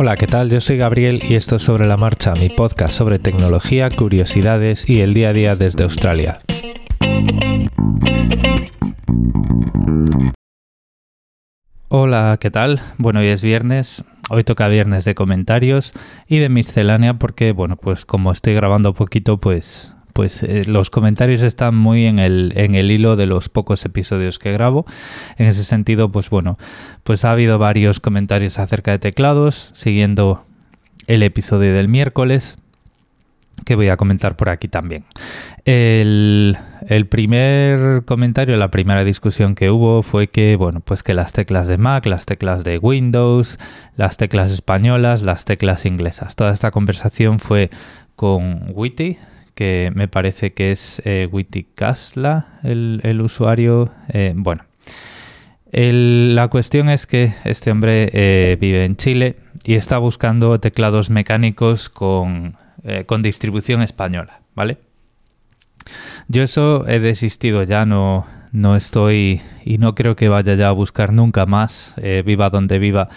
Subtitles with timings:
[0.00, 0.48] Hola, ¿qué tal?
[0.48, 5.00] Yo soy Gabriel y esto es Sobre la Marcha, mi podcast sobre tecnología, curiosidades y
[5.00, 6.38] el día a día desde Australia.
[11.88, 12.80] Hola, ¿qué tal?
[12.98, 15.94] Bueno, hoy es viernes, hoy toca viernes de comentarios
[16.28, 21.42] y de miscelánea porque, bueno, pues como estoy grabando poquito, pues pues eh, los comentarios
[21.42, 24.84] están muy en el, en el hilo de los pocos episodios que grabo.
[25.36, 26.58] En ese sentido, pues bueno,
[27.04, 30.42] pues ha habido varios comentarios acerca de teclados, siguiendo
[31.06, 32.56] el episodio del miércoles,
[33.64, 35.04] que voy a comentar por aquí también.
[35.64, 41.32] El, el, primer comentario, la primera discusión que hubo fue que, bueno, pues que las
[41.32, 43.56] teclas de Mac, las teclas de Windows,
[43.94, 46.34] las teclas españolas, las teclas inglesas.
[46.34, 47.70] Toda esta conversación fue
[48.16, 49.16] con Witty,
[49.58, 51.28] que me parece que es eh,
[51.74, 53.90] Kasla, el, usuario.
[54.08, 54.64] Eh, bueno,
[55.72, 61.88] la cuestión es que este hombre eh, vive en Chile y está buscando teclados mecánicos
[61.88, 62.56] con,
[63.06, 64.78] con distribución española, ¿vale?
[66.28, 70.72] Yo eso he desistido ya, no, no estoy y no creo que vaya ya a
[70.72, 73.08] buscar nunca más, viva donde viva,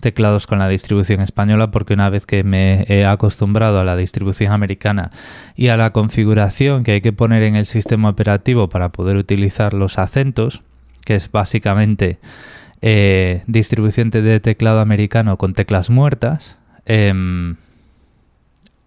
[0.00, 4.52] teclados con la distribución española porque una vez que me he acostumbrado a la distribución
[4.52, 5.10] americana
[5.56, 9.74] y a la configuración que hay que poner en el sistema operativo para poder utilizar
[9.74, 10.62] los acentos,
[11.04, 12.18] que es básicamente
[12.80, 17.56] eh, distribución de teclado americano con teclas muertas, em,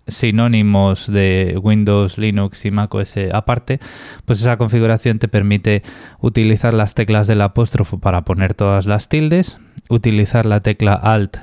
[0.08, 3.80] sinónimos de Windows, Linux y Mac OS aparte,
[4.26, 5.84] pues esa configuración te permite
[6.20, 11.38] utilizar las teclas del apóstrofo para poner todas las tildes, utilizar la tecla Alt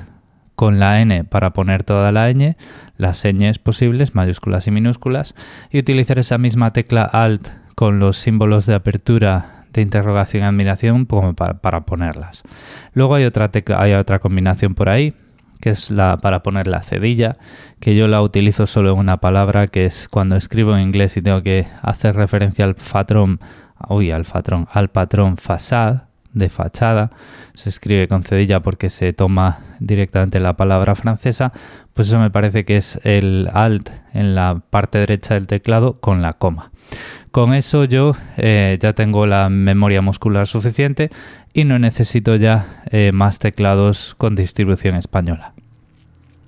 [0.55, 2.57] con la N para poner toda la ñ,
[2.97, 5.35] las señas posibles, mayúsculas y minúsculas,
[5.71, 11.05] y utilizar esa misma tecla Alt con los símbolos de apertura de interrogación y admiración
[11.05, 12.43] como para, para ponerlas.
[12.93, 15.15] Luego hay otra, tecla, hay otra combinación por ahí,
[15.61, 17.37] que es la para poner la cedilla,
[17.81, 21.23] que yo la utilizo solo en una palabra, que es cuando escribo en inglés y
[21.23, 23.41] tengo que hacer referencia al patrón,
[23.89, 27.11] uy, al patrón, al patrón fasad de fachada,
[27.55, 31.53] se escribe con cedilla porque se toma directamente la palabra francesa,
[31.95, 36.23] pues eso me parece que es el alt en la parte derecha del teclado con
[36.23, 36.71] la coma.
[37.31, 41.11] Con eso yo eh, ya tengo la memoria muscular suficiente
[41.53, 45.53] y no necesito ya eh, más teclados con distribución española.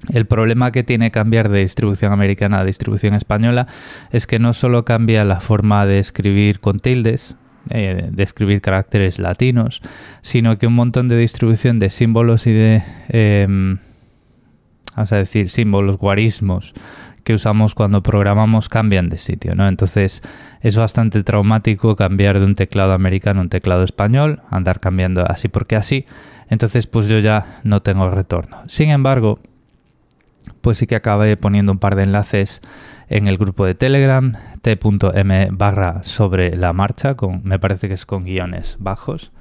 [0.08, 3.66] El problema que tiene cambiar de distribución americana a distribución española
[4.10, 7.36] es que no solo cambia la forma de escribir con tildes,
[7.69, 9.82] eh, de escribir caracteres latinos,
[10.22, 13.78] sino que un montón de distribución de símbolos y de, em,
[14.97, 16.75] vamos a decir, símbolos, guarismos
[17.25, 19.69] que usamos cuando programamos cambian de sitio, ¿no?
[19.69, 20.22] Entonces
[20.62, 25.49] es bastante traumático cambiar de un teclado americano a un teclado español, andar cambiando así
[25.49, 26.06] porque así.
[26.49, 28.59] Entonces pues yo ya no tengo retorno.
[28.66, 29.38] Sin embargo,
[30.60, 32.62] pues sí que acabé poniendo un par de enlaces
[33.09, 38.06] en el grupo de Telegram, t.m barra sobre la marcha, con, me parece que es
[38.06, 39.32] con guiones bajos.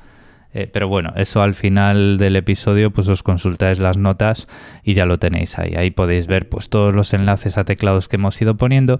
[0.52, 4.47] Eh, pero bueno, eso al final del episodio pues os consultáis las notas
[4.84, 5.75] y ya lo tenéis ahí.
[5.75, 9.00] Ahí podéis ver pues todos los enlaces a teclados que hemos ido poniendo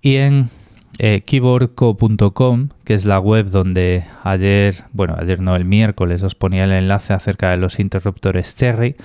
[0.00, 0.50] y en
[0.98, 6.64] eh, keyboardco.com, que es la web donde ayer, bueno, ayer no, el miércoles os ponía
[6.64, 8.96] el enlace acerca de los interruptores Cherry.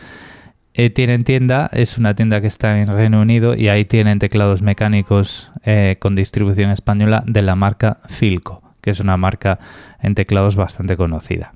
[0.73, 4.61] Eh, tienen tienda, es una tienda que está en Reino Unido y ahí tienen teclados
[4.61, 5.51] mecánicos
[5.99, 9.59] con distribución española de la marca Filco, que es una marca
[10.01, 11.53] en teclados bastante conocida.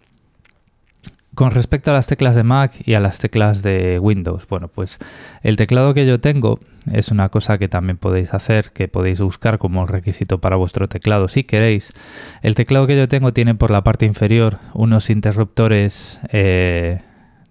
[1.38, 4.98] Con respecto a las teclas de Mac y a las teclas de Windows, bueno, pues
[5.44, 6.60] el teclado que yo tengo
[6.92, 11.28] es una cosa que también podéis hacer, que podéis buscar como requisito para vuestro teclado
[11.28, 11.94] si queréis.
[12.42, 17.02] El teclado que yo tengo tiene por la parte inferior unos interruptores eh,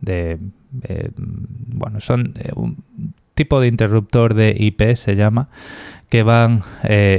[0.00, 0.40] de...
[0.82, 2.84] Eh, bueno, son eh, un
[3.34, 5.48] tipo de interruptor de IP, se llama,
[6.08, 6.62] que van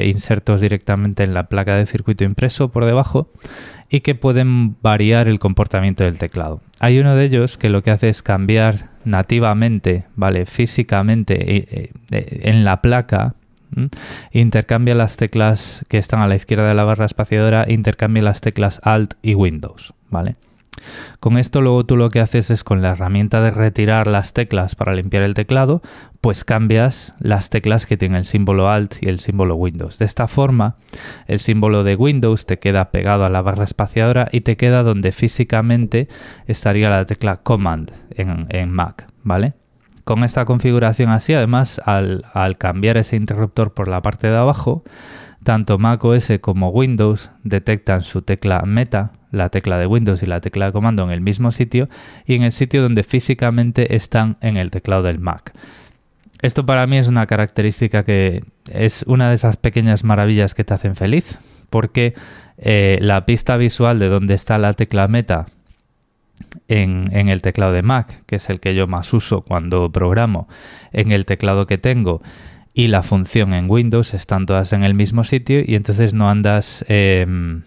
[0.04, 3.30] insertos directamente en la placa de circuito impreso por debajo
[3.90, 6.62] y que pueden variar el comportamiento del teclado.
[6.80, 10.46] Hay uno de ellos que lo que hace es cambiar nativamente, ¿vale?
[10.46, 13.36] Físicamente eh, eh, en la placa
[14.32, 18.80] intercambia las teclas que están a la izquierda de la barra espaciadora, intercambia las teclas
[18.84, 20.36] Alt y Windows, ¿vale?
[21.20, 24.76] Con esto luego tú lo que haces es con la herramienta de retirar las teclas
[24.76, 25.82] para limpiar el teclado,
[26.22, 29.98] pues cambias las teclas que tienen el símbolo Alt y el símbolo Windows.
[29.98, 30.76] De esta forma,
[31.28, 35.12] el símbolo de Windows te queda pegado a la barra espaciadora y te queda donde
[35.12, 36.08] físicamente
[36.48, 39.54] estaría la tecla Command en, Mac, ¿vale?
[40.04, 44.84] Con esta configuración así, además, al, al cambiar ese interruptor por la parte de abajo,
[45.44, 50.42] tanto Mac OS como Windows detectan su tecla meta, la tecla de Windows y la
[50.42, 51.90] tecla de comando en el mismo sitio
[52.26, 55.54] y en el sitio donde físicamente están en el teclado del Mac.
[56.42, 60.74] Esto para mí es una característica que es una de esas pequeñas maravillas que te
[60.74, 61.38] hacen feliz,
[61.70, 62.14] porque
[62.58, 65.48] eh, la pista visual de dónde está la tecla meta
[66.68, 70.48] en, el teclado de Mac, que es el que yo más uso cuando programo,
[70.92, 72.22] en el teclado que tengo
[72.78, 76.86] y la función en Windows están todas en el mismo sitio y entonces no andas...
[76.88, 77.64] Em,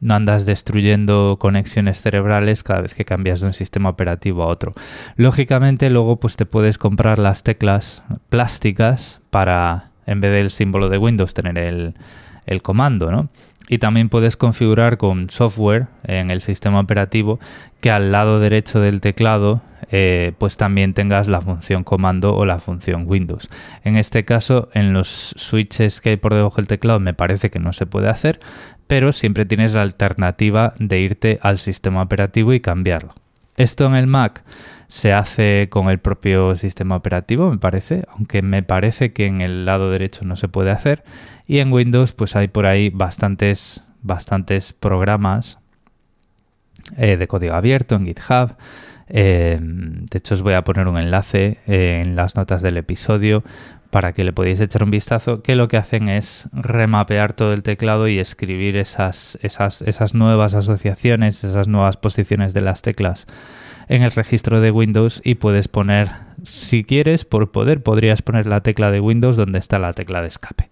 [0.00, 4.74] no andas destruyendo conexiones cerebrales cada vez que cambias de un sistema operativo a otro.
[5.16, 10.98] Lógicamente luego pues te puedes comprar las teclas plásticas para en vez del símbolo de
[10.98, 11.94] Windows tener el,
[12.44, 13.28] el comando, ¿no?
[13.68, 17.38] Y también puedes configurar con software en el sistema operativo
[17.80, 19.62] que al lado derecho del teclado
[19.96, 23.48] eh, pues también tengas la función comando o la función Windows.
[23.84, 27.60] En este caso, en los switches que hay por debajo del teclado me parece que
[27.60, 28.40] no se puede hacer,
[28.88, 33.14] pero siempre tienes la alternativa de irte al sistema operativo y cambiarlo.
[33.56, 34.42] Esto en el Mac
[34.88, 39.64] se hace con el propio sistema operativo, me parece, aunque me parece que en el
[39.64, 41.04] lado derecho no se puede hacer.
[41.46, 45.60] Y en Windows, pues hay por ahí bastantes, bastantes programas
[46.96, 48.56] eh, de código abierto en GitHub.
[49.08, 53.42] Eh, de hecho, os voy a poner un enlace eh, en las notas del episodio
[53.90, 57.62] para que le podáis echar un vistazo, que lo que hacen es remapear todo el
[57.62, 63.26] teclado y escribir esas, esas, esas nuevas asociaciones, esas nuevas posiciones de las teclas
[63.88, 66.08] en el registro de Windows y puedes poner,
[66.42, 70.28] si quieres, por poder, podrías poner la tecla de Windows donde está la tecla de
[70.28, 70.70] escape.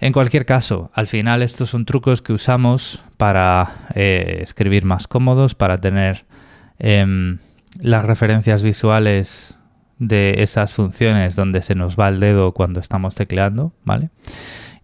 [0.00, 5.54] En cualquier caso, al final estos son trucos que usamos para eh, escribir más cómodos,
[5.54, 6.24] para tener
[6.80, 7.38] em,
[7.78, 9.56] las referencias visuales
[10.00, 14.10] de esas funciones donde se nos va el dedo cuando estamos tecleando, ¿vale?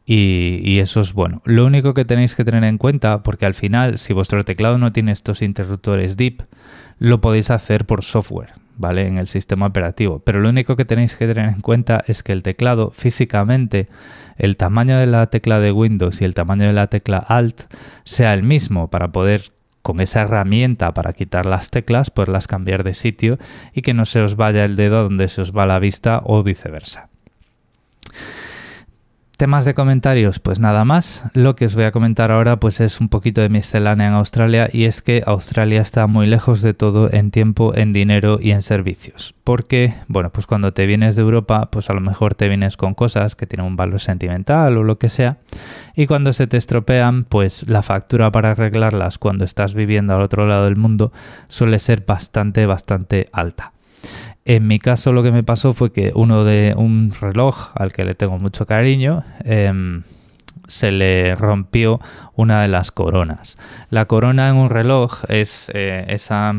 [0.09, 1.43] Y, eso es bueno.
[1.45, 4.93] Lo único que tenéis que tener en cuenta, porque al final, si vuestro teclado no
[4.93, 6.43] tiene estos interruptores DIP,
[7.01, 9.09] lo podéis hacer por software, ¿vale?
[9.09, 10.21] En el sistema operativo.
[10.21, 13.89] Pero lo único que tenéis que tener en cuenta es que el teclado físicamente,
[14.37, 17.63] el tamaño de la tecla de Windows y el tamaño de la tecla Alt
[18.05, 19.56] sea el mismo para poder
[19.87, 23.39] con esa herramienta para quitar las teclas, poderlas cambiar de sitio
[23.73, 26.43] y que no se os vaya el dedo donde se os va la vista o
[26.43, 27.09] viceversa.
[29.37, 31.23] Temas de comentarios, pues nada más.
[31.35, 34.71] Lo que os voy a comentar ahora pues es un poquito de miscelánea en Australia
[34.73, 38.63] y es que Australia está muy lejos de todo en tiempo, en dinero y en
[38.63, 39.35] servicios.
[39.45, 42.95] Porque, bueno, pues cuando te vienes de Europa, pues a lo mejor te vienes con
[42.95, 45.37] cosas que tienen un valor sentimental o lo que sea.
[45.95, 50.47] Y cuando se te estropean, pues la factura para arreglarlas cuando estás viviendo al otro
[50.47, 51.13] lado del mundo
[51.49, 53.75] suele ser bastante, bastante alta.
[54.49, 58.05] En mi caso lo que me pasó fue que uno de un reloj al que
[58.05, 60.05] le tengo mucho cariño em,
[60.69, 62.01] se le rompió
[62.37, 63.59] una de las coronas.
[63.91, 66.55] La corona en un reloj es eh, esa,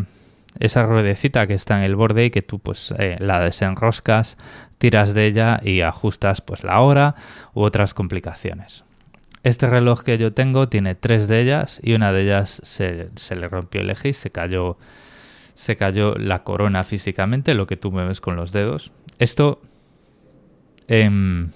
[0.83, 4.37] ruedecita que está en el borde y que tú pues eh, la desenroscas,
[4.79, 7.15] tiras de ella y ajustas pues la hora
[7.53, 8.83] u otras complicaciones.
[9.43, 13.37] Este reloj que yo tengo tiene tres de ellas y una de ellas se, se
[13.37, 14.77] le rompió el eje y se cayó
[15.57, 18.91] se cayó la corona físicamente, lo que tú mueves con los dedos.
[19.17, 19.59] Esto
[20.87, 21.51] en,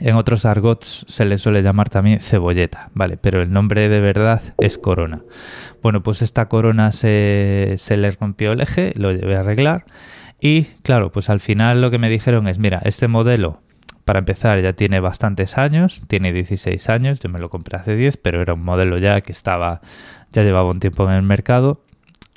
[0.00, 3.16] en otros argots se le suele llamar también cebolleta, ¿vale?
[3.16, 5.22] Pero el nombre de verdad es corona.
[5.80, 9.84] Bueno, pues esta corona se, se le rompió el eje, lo llevé a arreglar.
[10.40, 13.62] Y claro, pues al final lo que me dijeron es, mira, este modelo
[14.04, 18.16] para empezar, ya tiene bastantes años, tiene 16 años, yo me lo compré hace 10,
[18.16, 19.82] pero era un modelo ya que estaba,
[20.32, 21.82] ya llevaba un tiempo en el mercado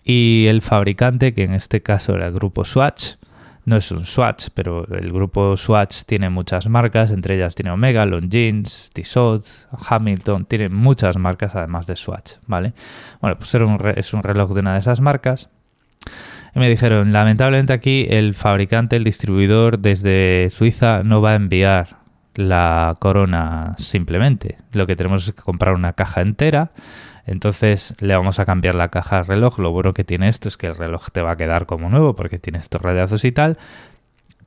[0.04, 3.16] y el fabricante, que en este caso era el grupo Swatch,
[3.64, 8.06] no es un Swatch, pero el grupo Swatch tiene muchas marcas, entre ellas tiene Omega,
[8.08, 9.46] Longines, Tissot,
[9.88, 12.74] Hamilton, tiene muchas marcas además de Swatch, ¿vale?
[13.22, 13.54] Bueno, pues
[13.98, 15.50] es un reloj de una de esas marcas.
[16.56, 22.01] Y me dijeron, lamentablemente aquí el fabricante, el distribuidor desde Suiza no va a enviar
[22.36, 24.58] la corona simplemente.
[24.74, 26.72] Lo que tenemos es que comprar una caja entera
[27.26, 29.60] entonces le vamos a cambiar la caja al reloj.
[29.60, 32.16] Lo bueno que tiene esto es que el reloj te va a quedar como nuevo
[32.16, 33.58] porque tiene estos rayazos y tal.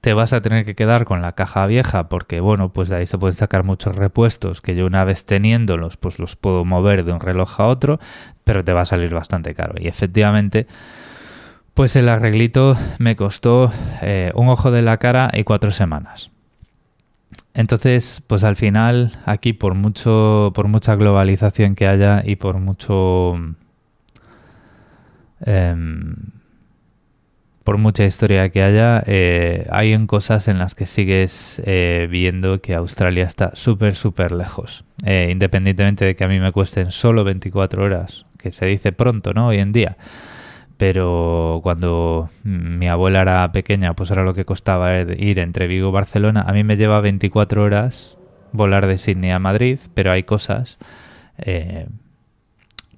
[0.01, 3.07] Te vas a tener que quedar con la caja vieja porque, bueno, pues de ahí
[3.07, 7.13] se pueden sacar muchos repuestos que yo una vez teniéndolos, pues los puedo mover de
[7.13, 8.01] un reloj a otro,
[8.45, 9.77] pero te va a salir bastante caro.
[9.79, 10.67] Y efectivamente,
[11.73, 13.73] pues el arreglito me costó
[14.03, 16.34] eh, un ojo de la cara y cuatro semanas.
[17.55, 23.35] Entonces, pues al final, aquí por mucho, por mucha globalización que haya y por mucho,
[25.47, 26.17] em,
[27.63, 32.61] por mucha historia que haya, eh, hay en cosas en las que sigues eh, viendo
[32.61, 34.85] que Australia está súper, súper lejos.
[35.07, 39.33] Eh, independientemente de que a mí me cuesten solo 24 horas, que se dice pronto,
[39.33, 39.47] ¿no?
[39.49, 39.97] Hoy en día.
[40.77, 45.93] Pero cuando mi abuela era pequeña, pues era lo que costaba ir entre Vigo y
[45.93, 46.45] Barcelona.
[46.47, 48.17] A mí me lleva 24 horas
[48.53, 50.79] volar de Sydney a Madrid, pero hay cosas,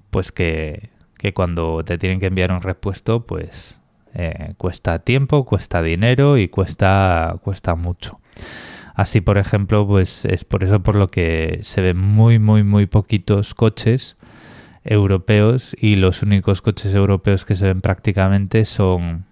[0.09, 3.79] pues que, que cuando te tienen que enviar un repuesto, pues
[4.19, 8.19] eh, cuesta tiempo, cuesta dinero y cuesta, cuesta mucho.
[8.95, 12.87] Así, por ejemplo, pues es por eso por lo que se ven muy, muy, muy
[12.87, 14.16] poquitos coches
[14.87, 19.25] europeos y los únicos coches europeos que se ven prácticamente son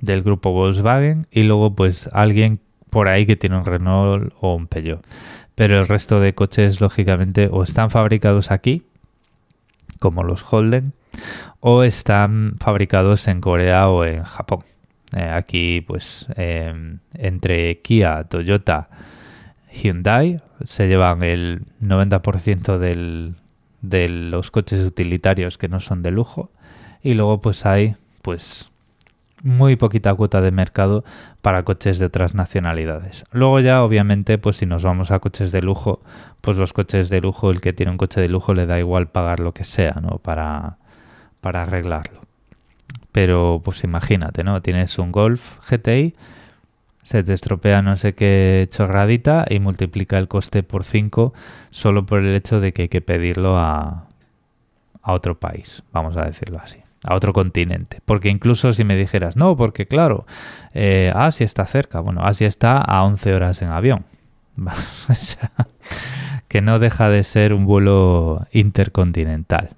[0.00, 2.60] del grupo Volkswagen y luego pues alguien
[2.90, 5.04] por ahí que tiene un Renault o un Peugeot.
[5.54, 8.82] Pero el resto de coches, lógicamente, o están fabricados aquí,
[9.98, 10.92] como los Holden,
[11.60, 14.60] o están fabricados en Corea o en Japón.
[15.16, 18.90] Eh, aquí, pues, em, entre Kia, Toyota,
[19.72, 22.78] Hyundai se llevan el 90%
[23.82, 26.50] de los coches utilitarios que no son de lujo.
[27.02, 28.70] Y luego, pues, hay, pues,
[29.42, 31.04] muy poquita cuota de mercado
[31.42, 33.24] para coches de otras nacionalidades.
[33.30, 36.00] Luego ya, obviamente, pues si nos vamos a coches de lujo,
[36.40, 39.08] pues los coches de lujo, el que tiene un coche de lujo le da igual
[39.08, 40.18] pagar lo que sea, ¿no?
[40.18, 40.78] Para,
[41.40, 42.22] para arreglarlo.
[43.12, 44.60] Pero pues imagínate, ¿no?
[44.62, 46.14] Tienes un Golf GTI,
[47.06, 51.32] se te estropea no sé qué chorradita y multiplica el coste por 5
[51.70, 54.08] solo por el hecho de que hay que pedirlo a,
[55.02, 58.00] a otro país, vamos a decirlo así a otro continente.
[58.04, 60.26] Porque incluso si me dijeras, no, porque claro,
[60.74, 62.00] eh, Asia está cerca.
[62.00, 64.04] Bueno, Asia está a 11 horas en avión.
[66.48, 69.70] que no deja de ser un vuelo intercontinental.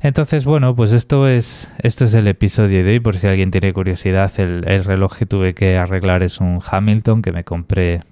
[0.00, 3.00] Entonces, bueno, pues esto es, esto es el episodio de hoy.
[3.00, 7.32] Por si alguien tiene curiosidad, el, reloj que tuve que arreglar es un Hamilton que
[7.32, 8.02] me compré,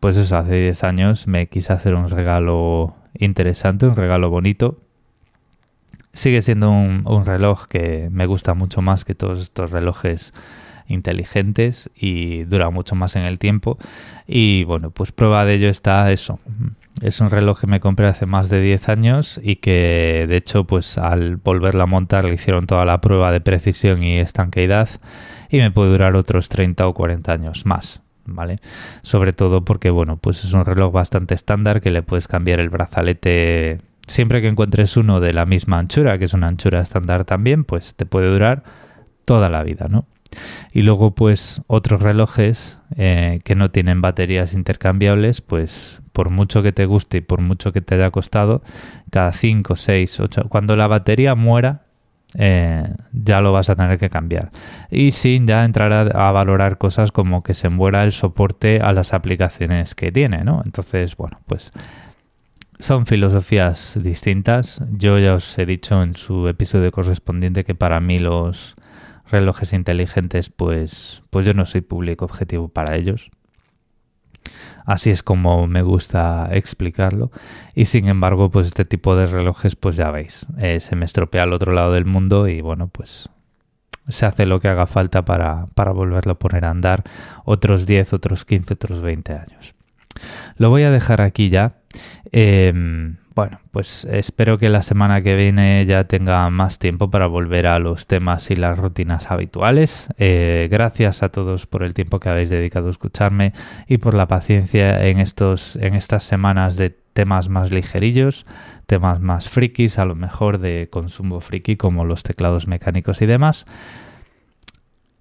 [0.00, 1.26] pues eso, hace 10 años.
[1.26, 4.78] Me quise hacer un regalo interesante, un regalo bonito.
[6.12, 10.34] Sigue siendo un, un reloj que me gusta mucho más que todos estos relojes
[10.86, 13.78] inteligentes y dura mucho más en el tiempo.
[14.26, 16.38] Y bueno, pues prueba de ello está eso,
[17.00, 20.64] es un reloj que me compré hace más de 10 años y que de hecho
[20.64, 24.88] pues al volverla a montar le hicieron toda la prueba de precisión y estanqueidad
[25.50, 28.00] y me puede durar otros 30 o 40 años más.
[28.24, 28.58] ¿Vale?
[29.02, 32.70] Sobre todo porque, bueno, pues es un reloj bastante estándar que le puedes cambiar el
[32.70, 37.64] brazalete siempre que encuentres uno de la misma anchura, que es una anchura estándar también,
[37.64, 38.62] pues te puede durar
[39.24, 40.06] toda la vida, ¿no?
[40.72, 46.72] Y luego, pues, otros relojes eh, que no tienen baterías intercambiables, pues, por mucho que
[46.72, 48.62] te guste y por mucho que te haya costado,
[49.10, 51.82] cada 5, 6, 8, cuando la batería muera,
[52.34, 54.50] eh, ya lo vas a tener que cambiar.
[54.90, 59.12] Y sin ya entrar a, valorar cosas como que se muera el soporte a las
[59.12, 60.62] aplicaciones que tiene, ¿no?
[60.64, 61.72] Entonces, bueno, pues
[62.78, 64.82] son filosofías distintas.
[64.92, 68.76] Yo ya os he dicho en su episodio correspondiente que para mí los
[69.32, 73.30] relojes inteligentes, pues, pues yo no soy público objetivo para ellos.
[74.84, 77.30] Así es como me gusta explicarlo.
[77.74, 81.44] Y sin embargo, pues este tipo de relojes, pues ya veis, eh, se me estropea
[81.44, 83.28] al otro lado del mundo y bueno, pues
[84.08, 87.04] se hace lo que haga falta para, para volverlo a poner a andar
[87.44, 89.74] otros 10, otros 15, otros 20 años.
[90.56, 91.74] Lo voy a dejar aquí ya.
[92.32, 97.66] Em, bueno, pues espero que la semana que viene ya tenga más tiempo para volver
[97.66, 100.08] a los temas y las rutinas habituales.
[100.18, 103.52] Eh, gracias a todos por el tiempo que habéis dedicado a escucharme
[103.86, 108.46] y por la paciencia en, estos, en estas semanas de temas más ligerillos,
[108.86, 113.66] temas más frikis, a lo mejor de consumo friki como los teclados mecánicos y demás.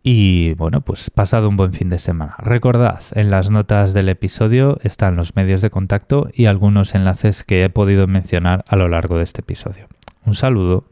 [0.03, 2.35] Y bueno, pues pasado un buen fin de semana.
[2.39, 7.63] Recordad, en las notas del episodio están los medios de contacto y algunos enlaces que
[7.63, 9.87] he podido mencionar a lo largo de este episodio.
[10.25, 10.85] Un saludo.